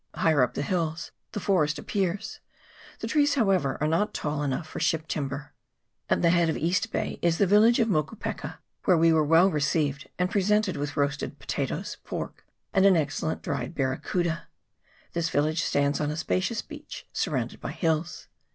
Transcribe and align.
Higher 0.15 0.41
up 0.41 0.55
the 0.55 0.63
hills 0.63 1.11
the 1.33 1.39
forest 1.39 1.77
appears; 1.77 2.39
the 3.01 3.07
trees, 3.07 3.35
however, 3.35 3.77
are 3.79 3.87
not 3.87 4.15
tall 4.15 4.41
enough 4.41 4.65
for 4.67 4.79
ship 4.79 5.07
timber. 5.07 5.53
At 6.09 6.23
the 6.23 6.31
head 6.31 6.49
of 6.49 6.57
East 6.57 6.91
Bay 6.91 7.19
is 7.21 7.37
the 7.37 7.45
village 7.45 7.79
of 7.79 7.87
Moku 7.87 8.17
peka, 8.19 8.57
where 8.85 8.97
we 8.97 9.13
were 9.13 9.23
well 9.23 9.51
received, 9.51 10.09
and 10.17 10.31
presented 10.31 10.75
with 10.75 10.97
roasted 10.97 11.37
potatoes, 11.37 11.97
pork, 12.03 12.47
and 12.73 12.83
an 12.87 12.97
excellent 12.97 13.43
dried 13.43 13.75
barracuda. 13.75 14.47
This 15.13 15.29
village 15.29 15.61
stands 15.63 16.01
on 16.01 16.09
a 16.09 16.17
spacious 16.17 16.63
beach, 16.63 17.05
surrounded 17.13 17.61
by 17.61 17.71
hills. 17.71 18.27